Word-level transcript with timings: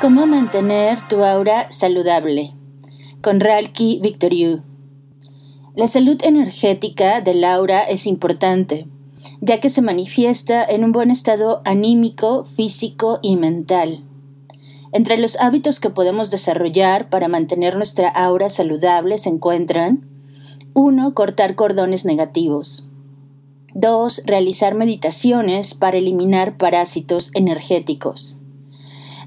¿Cómo 0.00 0.26
mantener 0.26 1.06
tu 1.08 1.24
aura 1.24 1.70
saludable? 1.70 2.54
Con 3.20 3.38
Ralki 3.38 4.00
Victoriou. 4.02 4.62
La 5.76 5.88
salud 5.88 6.16
energética 6.22 7.20
del 7.20 7.44
aura 7.44 7.82
es 7.82 8.06
importante, 8.06 8.86
ya 9.42 9.60
que 9.60 9.68
se 9.68 9.82
manifiesta 9.82 10.64
en 10.64 10.84
un 10.84 10.92
buen 10.92 11.10
estado 11.10 11.60
anímico, 11.66 12.46
físico 12.56 13.18
y 13.20 13.36
mental. 13.36 14.02
Entre 14.92 15.18
los 15.18 15.38
hábitos 15.38 15.80
que 15.80 15.90
podemos 15.90 16.30
desarrollar 16.30 17.10
para 17.10 17.28
mantener 17.28 17.76
nuestra 17.76 18.08
aura 18.08 18.48
saludable 18.48 19.18
se 19.18 19.28
encuentran 19.28 20.08
1. 20.72 21.12
Cortar 21.12 21.56
cordones 21.56 22.06
negativos. 22.06 22.88
2. 23.74 24.22
Realizar 24.24 24.74
meditaciones 24.74 25.74
para 25.74 25.98
eliminar 25.98 26.56
parásitos 26.56 27.32
energéticos. 27.34 28.39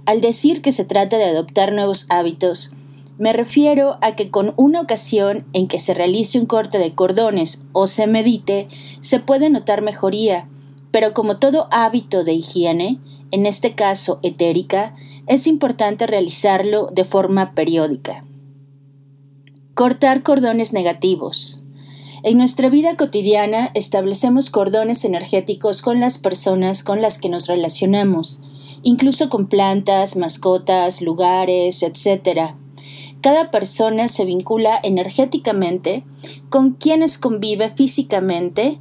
Al 0.05 0.20
decir 0.20 0.62
que 0.62 0.71
se 0.71 0.84
trata 0.84 1.17
de 1.17 1.25
adoptar 1.25 1.71
nuevos 1.71 2.07
hábitos, 2.09 2.71
me 3.17 3.31
refiero 3.31 3.98
a 4.02 4.16
que 4.16 4.30
con 4.30 4.53
una 4.57 4.81
ocasión 4.81 5.45
en 5.53 5.67
que 5.67 5.80
se 5.80 5.94
realice 5.94 6.39
un 6.39 6.45
corte 6.45 6.77
de 6.77 6.94
cordones 6.94 7.66
o 7.71 7.88
se 7.88 8.08
medite, 8.08 8.67
se 9.02 9.20
puede 9.20 9.49
notar 9.49 9.81
mejoría, 9.81 10.49
pero 10.91 11.13
como 11.13 11.38
todo 11.38 11.67
hábito 11.71 12.23
de 12.23 12.34
higiene, 12.34 12.99
en 13.31 13.45
este 13.45 13.75
caso 13.75 14.20
etérica, 14.23 14.94
es 15.27 15.47
importante 15.47 16.05
realizarlo 16.05 16.89
de 16.91 17.05
forma 17.05 17.53
periódica. 17.53 18.25
Cortar 19.73 20.22
cordones 20.22 20.73
negativos. 20.73 21.63
En 22.23 22.38
nuestra 22.38 22.70
vida 22.70 22.95
cotidiana 22.95 23.72
establecemos 23.73 24.49
cordones 24.49 25.05
energéticos 25.05 25.81
con 25.81 25.99
las 25.99 26.17
personas 26.17 26.83
con 26.83 27.02
las 27.02 27.17
que 27.17 27.30
nos 27.30 27.47
relacionamos, 27.47 28.41
incluso 28.84 29.30
con 29.30 29.48
plantas, 29.48 30.16
mascotas, 30.16 31.02
lugares, 31.02 31.81
etc. 31.81 32.56
Cada 33.22 33.50
persona 33.50 34.08
se 34.08 34.25
vincula 34.25 34.80
energéticamente 34.84 36.03
con 36.50 36.72
quienes 36.73 37.17
convive 37.17 37.72
físicamente 37.72 38.80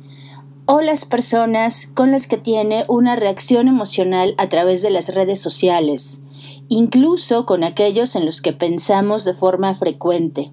o 0.67 0.81
las 0.81 1.05
personas 1.05 1.89
con 1.93 2.11
las 2.13 2.27
que 2.27 2.37
tiene 2.37 2.85
una 2.89 3.17
reacción 3.17 3.69
emocional 3.69 4.35
a 4.39 4.49
través 4.49 4.83
de 4.83 4.91
las 4.91 5.15
redes 5.15 5.41
sociales, 5.41 6.23
incluso 6.69 7.47
con 7.47 7.65
aquellos 7.65 8.17
en 8.17 8.27
los 8.27 8.41
que 8.41 8.53
pensamos 8.53 9.25
de 9.25 9.35
forma 9.35 9.75
frecuente. 9.75 10.53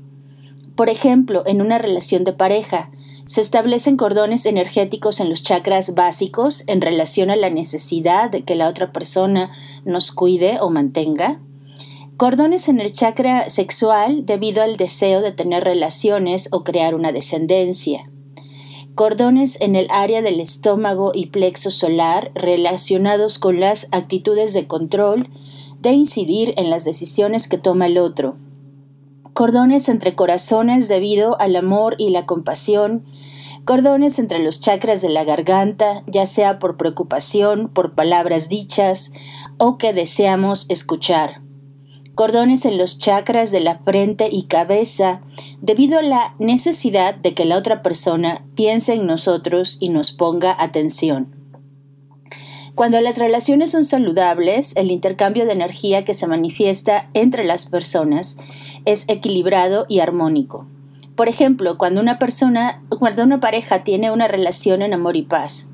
Por 0.76 0.90
ejemplo, 0.90 1.44
en 1.46 1.62
una 1.62 1.78
relación 1.78 2.24
de 2.24 2.34
pareja, 2.34 2.92
se 3.30 3.42
establecen 3.42 3.96
cordones 3.96 4.48
energéticos 4.48 5.20
en 5.20 5.30
los 5.30 5.44
chakras 5.44 5.94
básicos 5.94 6.64
en 6.66 6.82
relación 6.82 7.30
a 7.30 7.36
la 7.36 7.52
necesidad 7.52 8.32
de 8.32 8.42
que 8.42 8.56
la 8.56 8.68
otra 8.68 8.92
persona 8.92 9.52
nos 9.86 10.12
cuide 10.12 10.58
o 10.60 10.72
mantenga. 10.72 11.40
Cordones 12.18 12.70
en 12.70 12.80
el 12.80 12.92
chakra 12.92 13.48
sexual 13.52 14.26
debido 14.26 14.64
al 14.64 14.78
deseo 14.78 15.22
de 15.22 15.32
tener 15.32 15.64
relaciones 15.64 16.50
o 16.52 16.64
crear 16.64 16.96
una 16.96 17.12
descendencia. 17.12 18.10
Cordones 18.96 19.62
en 19.62 19.76
el 19.76 19.86
área 19.92 20.24
del 20.24 20.40
estómago 20.40 21.12
y 21.14 21.28
plexo 21.28 21.70
solar 21.70 22.32
relacionados 22.34 23.38
con 23.38 23.60
las 23.60 23.90
actitudes 23.92 24.56
de 24.56 24.66
control, 24.66 25.30
de 25.80 25.92
incidir 25.92 26.56
en 26.58 26.72
las 26.72 26.84
decisiones 26.84 27.48
que 27.48 27.60
toma 27.60 27.86
el 27.86 28.00
otro 28.00 28.38
cordones 29.40 29.88
entre 29.88 30.16
corazones 30.16 30.90
debido 30.90 31.40
al 31.40 31.56
amor 31.56 31.96
y 31.98 32.10
la 32.10 32.26
compasión, 32.26 33.06
cordones 33.64 34.20
entre 34.20 34.40
los 34.40 34.60
chakras 34.60 35.02
de 35.02 35.08
la 35.08 35.24
garganta, 35.24 36.04
ya 36.08 36.26
sea 36.26 36.60
por 36.60 36.76
preocupación, 36.76 37.70
por 37.70 37.96
palabras 37.96 38.50
dichas 38.50 39.14
o 39.58 39.78
que 39.78 39.94
deseamos 39.94 40.66
escuchar. 40.68 41.40
Cordones 42.16 42.66
en 42.66 42.78
los 42.78 43.00
chakras 43.00 43.52
de 43.52 43.62
la 43.62 43.80
frente 43.80 44.28
y 44.30 44.48
cabeza 44.48 45.22
debido 45.62 46.00
a 46.00 46.04
la 46.04 46.36
necesidad 46.38 47.16
de 47.16 47.34
que 47.34 47.46
la 47.46 47.56
otra 47.56 47.82
persona 47.82 48.46
piense 48.56 48.92
en 48.92 49.06
nosotros 49.06 49.78
y 49.80 49.88
nos 49.88 50.12
ponga 50.12 50.54
atención. 50.62 51.40
Cuando 52.80 53.02
las 53.02 53.18
relaciones 53.18 53.72
son 53.72 53.84
saludables, 53.84 54.74
el 54.78 54.90
intercambio 54.90 55.46
de 55.46 55.52
energía 55.52 56.06
que 56.06 56.14
se 56.14 56.28
manifiesta 56.28 57.10
entre 57.14 57.44
las 57.44 57.66
personas 57.66 58.38
es 58.86 59.06
equilibrado 59.08 59.86
y 59.88 60.00
armónico. 60.00 60.68
Por 61.16 61.28
ejemplo, 61.28 61.78
cuando 61.78 62.00
una 62.02 62.18
persona, 62.20 62.82
cuando 62.98 63.24
una 63.24 63.40
pareja 63.40 63.84
tiene 63.84 64.12
una 64.12 64.28
relación 64.28 64.82
en 64.82 64.94
amor 64.94 65.16
y 65.18 65.24
paz. 65.24 65.70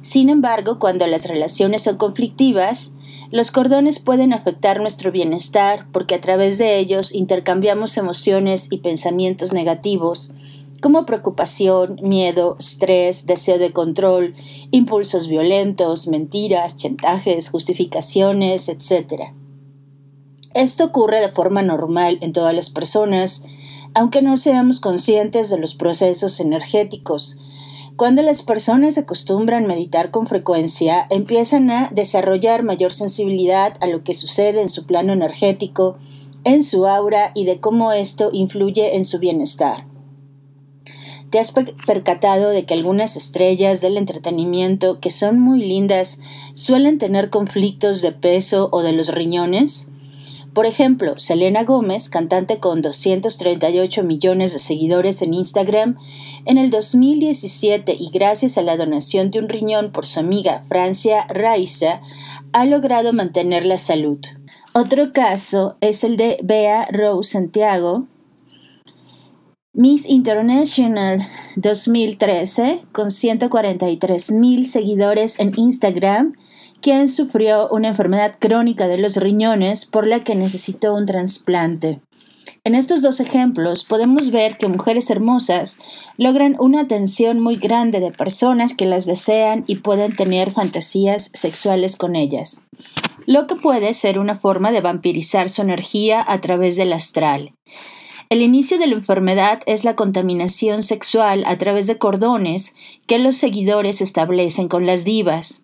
Sin 0.00 0.28
embargo, 0.28 0.78
cuando 0.78 1.06
las 1.08 1.26
relaciones 1.26 1.82
son 1.82 1.96
conflictivas, 1.96 2.92
los 3.32 3.50
cordones 3.50 3.98
pueden 3.98 4.32
afectar 4.32 4.80
nuestro 4.80 5.10
bienestar 5.10 5.86
porque 5.90 6.14
a 6.14 6.20
través 6.20 6.58
de 6.58 6.78
ellos 6.78 7.12
intercambiamos 7.12 7.96
emociones 7.96 8.68
y 8.70 8.78
pensamientos 8.78 9.52
negativos 9.52 10.30
como 10.80 11.06
preocupación, 11.06 11.98
miedo, 12.02 12.56
estrés, 12.60 13.26
deseo 13.26 13.58
de 13.58 13.72
control, 13.72 14.34
impulsos 14.70 15.26
violentos, 15.26 16.06
mentiras, 16.06 16.76
chantajes, 16.76 17.50
justificaciones, 17.50 18.68
etc. 18.68 19.32
Esto 20.56 20.84
ocurre 20.84 21.20
de 21.20 21.28
forma 21.28 21.60
normal 21.60 22.16
en 22.22 22.32
todas 22.32 22.54
las 22.54 22.70
personas, 22.70 23.44
aunque 23.92 24.22
no 24.22 24.38
seamos 24.38 24.80
conscientes 24.80 25.50
de 25.50 25.58
los 25.58 25.74
procesos 25.74 26.40
energéticos. 26.40 27.36
Cuando 27.96 28.22
las 28.22 28.40
personas 28.40 28.96
acostumbran 28.96 29.66
meditar 29.66 30.10
con 30.10 30.26
frecuencia, 30.26 31.06
empiezan 31.10 31.70
a 31.70 31.90
desarrollar 31.92 32.62
mayor 32.62 32.94
sensibilidad 32.94 33.74
a 33.80 33.86
lo 33.86 34.02
que 34.02 34.14
sucede 34.14 34.62
en 34.62 34.70
su 34.70 34.86
plano 34.86 35.12
energético, 35.12 35.98
en 36.42 36.64
su 36.64 36.86
aura 36.86 37.32
y 37.34 37.44
de 37.44 37.60
cómo 37.60 37.92
esto 37.92 38.30
influye 38.32 38.96
en 38.96 39.04
su 39.04 39.18
bienestar. 39.18 39.84
¿Te 41.28 41.38
has 41.38 41.52
percatado 41.52 42.48
de 42.48 42.64
que 42.64 42.72
algunas 42.72 43.16
estrellas 43.16 43.82
del 43.82 43.98
entretenimiento, 43.98 45.00
que 45.00 45.10
son 45.10 45.38
muy 45.38 45.62
lindas, 45.62 46.20
suelen 46.54 46.96
tener 46.96 47.28
conflictos 47.28 48.00
de 48.00 48.12
peso 48.12 48.70
o 48.72 48.80
de 48.80 48.92
los 48.92 49.08
riñones? 49.14 49.90
Por 50.56 50.64
ejemplo, 50.64 51.18
Selena 51.18 51.64
Gómez, 51.64 52.08
cantante 52.08 52.60
con 52.60 52.80
238 52.80 54.02
millones 54.02 54.54
de 54.54 54.58
seguidores 54.58 55.20
en 55.20 55.34
Instagram, 55.34 55.98
en 56.46 56.56
el 56.56 56.70
2017 56.70 57.94
y 58.00 58.08
gracias 58.08 58.56
a 58.56 58.62
la 58.62 58.78
donación 58.78 59.30
de 59.30 59.38
un 59.38 59.50
riñón 59.50 59.92
por 59.92 60.06
su 60.06 60.18
amiga 60.18 60.64
Francia 60.66 61.26
Raiza, 61.28 62.00
ha 62.54 62.64
logrado 62.64 63.12
mantener 63.12 63.66
la 63.66 63.76
salud. 63.76 64.18
Otro 64.72 65.12
caso 65.12 65.76
es 65.82 66.04
el 66.04 66.16
de 66.16 66.38
Bea 66.42 66.88
Rose 66.90 67.32
Santiago, 67.32 68.06
Miss 69.78 70.08
International 70.08 71.20
2013, 71.56 72.80
con 72.92 73.10
143 73.10 74.32
mil 74.32 74.64
seguidores 74.64 75.38
en 75.38 75.52
Instagram, 75.54 76.32
quien 76.80 77.10
sufrió 77.10 77.68
una 77.68 77.88
enfermedad 77.88 78.36
crónica 78.38 78.88
de 78.88 78.96
los 78.96 79.18
riñones 79.18 79.84
por 79.84 80.06
la 80.06 80.24
que 80.24 80.34
necesitó 80.34 80.94
un 80.94 81.04
trasplante. 81.04 82.00
En 82.64 82.74
estos 82.74 83.02
dos 83.02 83.20
ejemplos 83.20 83.84
podemos 83.84 84.30
ver 84.30 84.56
que 84.56 84.66
mujeres 84.66 85.10
hermosas 85.10 85.78
logran 86.16 86.56
una 86.58 86.80
atención 86.80 87.38
muy 87.38 87.56
grande 87.56 88.00
de 88.00 88.12
personas 88.12 88.72
que 88.72 88.86
las 88.86 89.04
desean 89.04 89.64
y 89.66 89.76
pueden 89.76 90.16
tener 90.16 90.52
fantasías 90.52 91.30
sexuales 91.34 91.96
con 91.96 92.16
ellas, 92.16 92.64
lo 93.26 93.46
que 93.46 93.56
puede 93.56 93.92
ser 93.92 94.18
una 94.18 94.38
forma 94.38 94.72
de 94.72 94.80
vampirizar 94.80 95.50
su 95.50 95.60
energía 95.60 96.24
a 96.26 96.40
través 96.40 96.76
del 96.76 96.94
astral. 96.94 97.52
El 98.28 98.42
inicio 98.42 98.78
de 98.78 98.88
la 98.88 98.94
enfermedad 98.94 99.60
es 99.66 99.84
la 99.84 99.94
contaminación 99.94 100.82
sexual 100.82 101.44
a 101.46 101.56
través 101.58 101.86
de 101.86 101.96
cordones 101.96 102.74
que 103.06 103.18
los 103.18 103.36
seguidores 103.36 104.00
establecen 104.00 104.66
con 104.66 104.84
las 104.84 105.04
divas. 105.04 105.62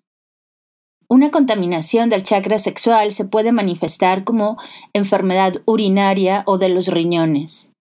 Una 1.09 1.29
contaminación 1.29 2.07
del 2.07 2.23
chakra 2.23 2.57
sexual 2.57 3.11
se 3.11 3.25
puede 3.25 3.51
manifestar 3.51 4.23
como 4.23 4.57
enfermedad 4.93 5.61
urinaria 5.65 6.43
o 6.47 6.57
de 6.57 6.69
los 6.69 6.87
riñones. 6.87 7.73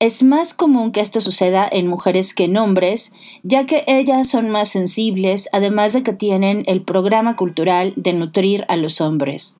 Es 0.00 0.22
más 0.22 0.54
común 0.54 0.90
que 0.90 1.00
esto 1.00 1.20
suceda 1.20 1.68
en 1.70 1.86
mujeres 1.86 2.34
que 2.34 2.44
en 2.44 2.56
hombres, 2.56 3.12
ya 3.42 3.66
que 3.66 3.84
ellas 3.86 4.28
son 4.28 4.48
más 4.48 4.70
sensibles, 4.70 5.50
además 5.52 5.92
de 5.92 6.02
que 6.02 6.14
tienen 6.14 6.64
el 6.66 6.82
programa 6.82 7.36
cultural 7.36 7.92
de 7.96 8.14
nutrir 8.14 8.64
a 8.68 8.76
los 8.76 9.00
hombres. 9.00 9.56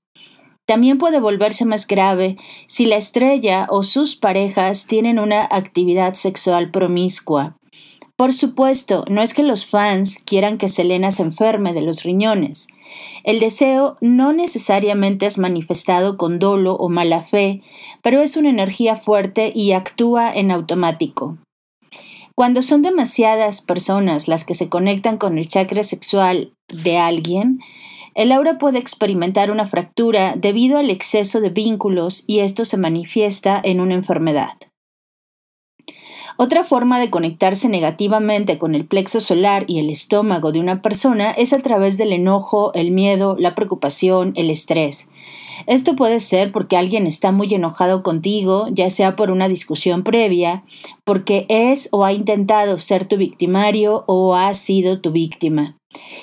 También 0.66 0.98
puede 0.98 1.20
volverse 1.20 1.64
más 1.64 1.86
grave 1.86 2.36
si 2.66 2.86
la 2.86 2.96
estrella 2.96 3.66
o 3.70 3.82
sus 3.82 4.16
parejas 4.16 4.86
tienen 4.86 5.18
una 5.18 5.42
actividad 5.50 6.14
sexual 6.14 6.70
promiscua. 6.70 7.56
Por 8.16 8.32
supuesto, 8.32 9.04
no 9.08 9.22
es 9.22 9.34
que 9.34 9.42
los 9.42 9.66
fans 9.66 10.18
quieran 10.24 10.56
que 10.56 10.68
Selena 10.68 11.10
se 11.10 11.24
enferme 11.24 11.72
de 11.72 11.80
los 11.80 12.04
riñones. 12.04 12.68
El 13.24 13.40
deseo 13.40 13.96
no 14.00 14.32
necesariamente 14.32 15.26
es 15.26 15.36
manifestado 15.36 16.16
con 16.16 16.38
dolo 16.38 16.76
o 16.76 16.88
mala 16.88 17.22
fe, 17.22 17.60
pero 18.02 18.22
es 18.22 18.36
una 18.36 18.50
energía 18.50 18.94
fuerte 18.94 19.52
y 19.52 19.72
actúa 19.72 20.32
en 20.32 20.52
automático. 20.52 21.38
Cuando 22.36 22.62
son 22.62 22.82
demasiadas 22.82 23.62
personas 23.62 24.28
las 24.28 24.44
que 24.44 24.54
se 24.54 24.68
conectan 24.68 25.18
con 25.18 25.36
el 25.36 25.48
chakra 25.48 25.82
sexual 25.82 26.52
de 26.68 26.98
alguien, 26.98 27.60
El 28.14 28.30
aura 28.30 28.58
puede 28.58 28.78
experimentar 28.78 29.50
una 29.50 29.66
fractura 29.66 30.34
debido 30.36 30.78
al 30.78 30.90
exceso 30.90 31.40
de 31.40 31.50
vínculos 31.50 32.24
y 32.26 32.40
esto 32.40 32.64
se 32.64 32.76
manifiesta 32.76 33.60
en 33.62 33.80
una 33.80 33.94
enfermedad. 33.94 34.52
Otra 36.36 36.64
forma 36.64 36.98
de 36.98 37.10
conectarse 37.10 37.68
negativamente 37.68 38.58
con 38.58 38.74
el 38.74 38.86
plexo 38.86 39.20
solar 39.20 39.64
y 39.68 39.78
el 39.78 39.88
estómago 39.88 40.50
de 40.50 40.58
una 40.58 40.82
persona 40.82 41.30
es 41.30 41.52
a 41.52 41.60
través 41.60 41.96
del 41.96 42.12
enojo, 42.12 42.72
el 42.74 42.90
miedo, 42.90 43.36
la 43.38 43.54
preocupación, 43.54 44.32
el 44.34 44.50
estrés. 44.50 45.08
Esto 45.68 45.94
puede 45.94 46.18
ser 46.18 46.50
porque 46.50 46.76
alguien 46.76 47.06
está 47.06 47.30
muy 47.30 47.54
enojado 47.54 48.02
contigo, 48.02 48.66
ya 48.72 48.90
sea 48.90 49.14
por 49.14 49.30
una 49.30 49.48
discusión 49.48 50.02
previa, 50.02 50.64
porque 51.04 51.46
es 51.48 51.88
o 51.92 52.04
ha 52.04 52.12
intentado 52.12 52.78
ser 52.78 53.06
tu 53.06 53.16
victimario 53.16 54.02
o 54.08 54.34
ha 54.34 54.52
sido 54.54 55.00
tu 55.00 55.12
víctima. 55.12 55.76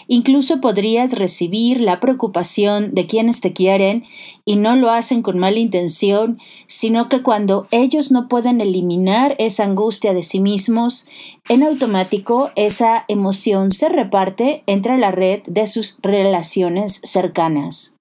Incluso 0.07 0.61
podrías 0.61 1.17
recibir 1.17 1.81
la 1.81 1.99
preocupación 1.99 2.93
de 2.93 3.07
quienes 3.07 3.41
te 3.41 3.53
quieren 3.53 4.03
y 4.45 4.55
no 4.55 4.75
lo 4.75 4.89
hacen 4.89 5.21
con 5.21 5.39
mala 5.39 5.59
intención, 5.59 6.39
sino 6.67 7.09
que 7.09 7.21
cuando 7.21 7.67
ellos 7.71 8.11
no 8.11 8.27
pueden 8.27 8.61
eliminar 8.61 9.35
esa 9.37 9.63
angustia 9.63 10.13
de 10.13 10.21
sí 10.21 10.39
mismos, 10.39 11.07
en 11.49 11.63
automático 11.63 12.51
esa 12.55 13.05
emoción 13.07 13.71
se 13.71 13.89
reparte 13.89 14.63
entre 14.67 14.97
la 14.97 15.11
red 15.11 15.41
de 15.43 15.67
sus 15.67 15.97
relaciones 16.01 17.01
cercanas. 17.03 17.95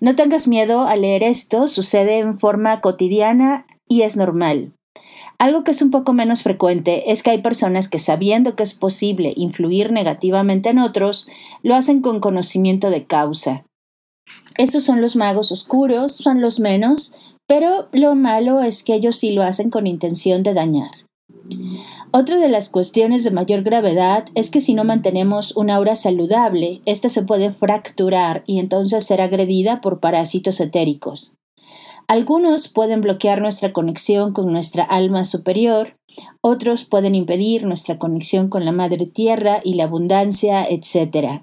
No 0.00 0.16
tengas 0.16 0.48
miedo 0.48 0.82
a 0.82 0.96
leer 0.96 1.22
esto, 1.22 1.68
sucede 1.68 2.18
en 2.18 2.40
forma 2.40 2.80
cotidiana 2.80 3.66
y 3.88 4.02
es 4.02 4.16
normal. 4.16 4.72
Algo 5.42 5.64
que 5.64 5.72
es 5.72 5.82
un 5.82 5.90
poco 5.90 6.12
menos 6.12 6.44
frecuente 6.44 7.10
es 7.10 7.24
que 7.24 7.30
hay 7.30 7.42
personas 7.42 7.88
que 7.88 7.98
sabiendo 7.98 8.54
que 8.54 8.62
es 8.62 8.74
posible 8.74 9.32
influir 9.34 9.90
negativamente 9.90 10.68
en 10.68 10.78
otros, 10.78 11.26
lo 11.64 11.74
hacen 11.74 12.00
con 12.00 12.20
conocimiento 12.20 12.90
de 12.90 13.06
causa. 13.06 13.64
Esos 14.56 14.84
son 14.84 15.00
los 15.00 15.16
magos 15.16 15.50
oscuros, 15.50 16.14
son 16.14 16.40
los 16.40 16.60
menos, 16.60 17.34
pero 17.48 17.88
lo 17.90 18.14
malo 18.14 18.62
es 18.62 18.84
que 18.84 18.94
ellos 18.94 19.18
sí 19.18 19.32
lo 19.32 19.42
hacen 19.42 19.68
con 19.68 19.88
intención 19.88 20.44
de 20.44 20.54
dañar. 20.54 20.92
Otra 22.12 22.38
de 22.38 22.48
las 22.48 22.68
cuestiones 22.68 23.24
de 23.24 23.32
mayor 23.32 23.62
gravedad 23.62 24.26
es 24.36 24.48
que 24.52 24.60
si 24.60 24.74
no 24.74 24.84
mantenemos 24.84 25.56
una 25.56 25.74
aura 25.74 25.96
saludable, 25.96 26.82
ésta 26.84 27.08
se 27.08 27.24
puede 27.24 27.50
fracturar 27.50 28.44
y 28.46 28.60
entonces 28.60 29.04
ser 29.04 29.20
agredida 29.20 29.80
por 29.80 29.98
parásitos 29.98 30.60
etéricos. 30.60 31.34
Algunos 32.08 32.68
pueden 32.68 33.00
bloquear 33.00 33.40
nuestra 33.40 33.72
conexión 33.72 34.32
con 34.32 34.52
nuestra 34.52 34.84
alma 34.84 35.24
superior, 35.24 35.96
otros 36.40 36.84
pueden 36.84 37.14
impedir 37.14 37.64
nuestra 37.64 37.98
conexión 37.98 38.48
con 38.48 38.64
la 38.64 38.72
Madre 38.72 39.06
Tierra 39.06 39.60
y 39.64 39.74
la 39.74 39.84
abundancia, 39.84 40.66
etc. 40.68 41.42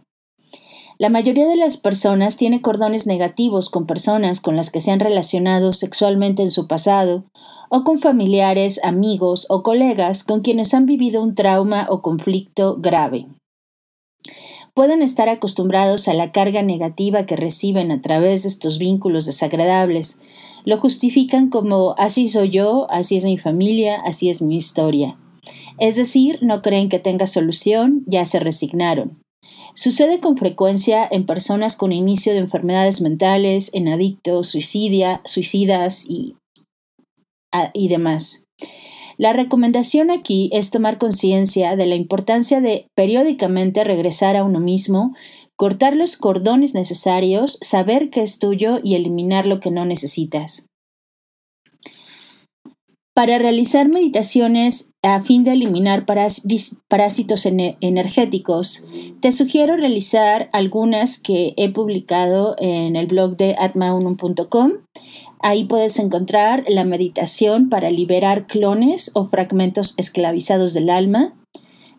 La 0.97 1.09
mayoría 1.09 1.47
de 1.47 1.55
las 1.55 1.77
personas 1.77 2.37
tiene 2.37 2.61
cordones 2.61 3.07
negativos 3.07 3.69
con 3.69 3.87
personas 3.87 4.41
con 4.41 4.55
las 4.55 4.69
que 4.69 4.81
se 4.81 4.91
han 4.91 4.99
relacionado 4.99 5.73
sexualmente 5.73 6.43
en 6.43 6.51
su 6.51 6.67
pasado, 6.67 7.23
o 7.69 7.83
con 7.83 7.99
familiares, 7.99 8.79
amigos 8.83 9.45
o 9.49 9.63
colegas 9.63 10.23
con 10.23 10.41
quienes 10.41 10.73
han 10.73 10.85
vivido 10.85 11.21
un 11.21 11.35
trauma 11.35 11.87
o 11.89 12.01
conflicto 12.01 12.77
grave 12.79 13.27
pueden 14.79 15.01
estar 15.01 15.27
acostumbrados 15.27 16.07
a 16.07 16.13
la 16.13 16.31
carga 16.31 16.61
negativa 16.61 17.25
que 17.25 17.35
reciben 17.35 17.91
a 17.91 17.99
través 17.99 18.43
de 18.43 18.47
estos 18.47 18.77
vínculos 18.77 19.25
desagradables. 19.25 20.21
Lo 20.63 20.77
justifican 20.77 21.49
como 21.49 21.95
así 21.97 22.29
soy 22.29 22.51
yo, 22.51 22.89
así 22.89 23.17
es 23.17 23.25
mi 23.25 23.37
familia, 23.37 23.97
así 24.05 24.29
es 24.29 24.41
mi 24.41 24.55
historia. 24.55 25.19
Es 25.79 25.97
decir, 25.97 26.39
no 26.41 26.61
creen 26.61 26.87
que 26.87 26.97
tenga 26.97 27.27
solución, 27.27 28.05
ya 28.07 28.25
se 28.25 28.39
resignaron. 28.39 29.21
Sucede 29.73 30.21
con 30.21 30.37
frecuencia 30.37 31.05
en 31.11 31.25
personas 31.25 31.75
con 31.75 31.91
inicio 31.91 32.31
de 32.31 32.39
enfermedades 32.39 33.01
mentales, 33.01 33.71
en 33.73 33.89
adictos, 33.89 34.47
suicidia, 34.47 35.19
suicidas 35.25 36.05
y, 36.07 36.37
y 37.73 37.89
demás. 37.89 38.45
La 39.19 39.33
recomendación 39.33 40.11
aquí 40.11 40.49
es 40.53 40.71
tomar 40.71 40.97
conciencia 40.97 41.75
de 41.75 41.85
la 41.85 41.95
importancia 41.95 42.61
de 42.61 42.87
periódicamente 42.95 43.83
regresar 43.83 44.37
a 44.37 44.45
uno 44.45 44.61
mismo, 44.61 45.13
cortar 45.57 45.97
los 45.97 46.15
cordones 46.15 46.73
necesarios, 46.73 47.57
saber 47.61 48.11
qué 48.11 48.21
es 48.21 48.39
tuyo 48.39 48.79
y 48.81 48.95
eliminar 48.95 49.45
lo 49.45 49.59
que 49.59 49.71
no 49.71 49.83
necesitas. 49.83 50.68
Para 53.19 53.37
realizar 53.37 53.89
meditaciones 53.89 54.93
a 55.01 55.21
fin 55.23 55.43
de 55.43 55.51
eliminar 55.51 56.05
parásitos 56.05 57.45
energéticos, 57.45 58.85
te 59.19 59.33
sugiero 59.33 59.75
realizar 59.75 60.47
algunas 60.53 61.19
que 61.19 61.53
he 61.57 61.69
publicado 61.69 62.55
en 62.59 62.95
el 62.95 63.07
blog 63.07 63.35
de 63.35 63.57
atmaunum.com. 63.59 64.71
Ahí 65.41 65.65
puedes 65.65 65.99
encontrar 65.99 66.63
la 66.69 66.85
meditación 66.85 67.67
para 67.67 67.89
liberar 67.91 68.47
clones 68.47 69.11
o 69.13 69.27
fragmentos 69.27 69.95
esclavizados 69.97 70.73
del 70.73 70.89
alma, 70.89 71.33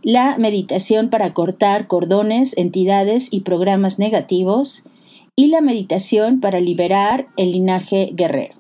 la 0.03 0.39
meditación 0.39 1.11
para 1.11 1.35
cortar 1.35 1.87
cordones, 1.87 2.57
entidades 2.57 3.29
y 3.31 3.41
programas 3.41 3.99
negativos, 3.99 4.85
y 5.37 5.49
la 5.49 5.61
meditación 5.61 6.41
para 6.41 6.61
liberar 6.61 7.27
el 7.37 7.53
linaje 7.53 8.09
guerrero. 8.15 8.60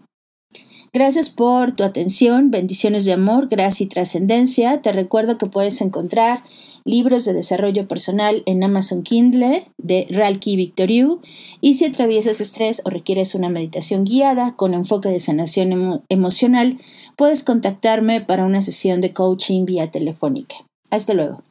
Gracias 0.92 1.30
por 1.30 1.76
tu 1.76 1.84
atención, 1.84 2.50
bendiciones 2.50 3.04
de 3.04 3.12
amor, 3.12 3.48
gracia 3.48 3.84
y 3.84 3.88
trascendencia. 3.88 4.82
Te 4.82 4.90
recuerdo 4.90 5.38
que 5.38 5.46
puedes 5.46 5.80
encontrar 5.82 6.42
libros 6.84 7.24
de 7.24 7.32
desarrollo 7.32 7.86
personal 7.86 8.42
en 8.44 8.64
Amazon 8.64 9.04
Kindle 9.04 9.66
de 9.78 10.08
Ralki 10.10 10.56
Victoriu 10.56 11.20
y 11.60 11.74
si 11.74 11.84
atraviesas 11.84 12.40
estrés 12.40 12.82
o 12.84 12.90
requieres 12.90 13.36
una 13.36 13.50
meditación 13.50 14.02
guiada 14.04 14.56
con 14.56 14.74
enfoque 14.74 15.10
de 15.10 15.20
sanación 15.20 16.02
emocional, 16.08 16.78
puedes 17.16 17.44
contactarme 17.44 18.20
para 18.20 18.44
una 18.44 18.60
sesión 18.60 19.00
de 19.00 19.12
coaching 19.12 19.66
vía 19.66 19.92
telefónica. 19.92 20.56
Hasta 20.90 21.14
luego. 21.14 21.44